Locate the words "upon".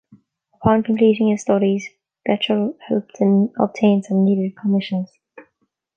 0.55-0.81